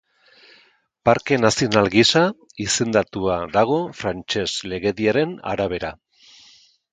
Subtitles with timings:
[1.09, 2.23] Parke nazional gisa
[2.65, 5.95] izendatua dago frantses legediaren arabera.